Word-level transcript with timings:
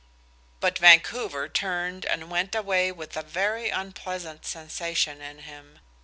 But 0.59 0.79
Vancouver 0.79 1.47
turned 1.47 2.05
and 2.07 2.31
went 2.31 2.55
away 2.55 2.91
with 2.91 3.15
a 3.15 3.21
very 3.21 3.69
unpleasant 3.69 4.47
sensation 4.47 5.21
in, 5.21 5.41
him. 5.45 5.77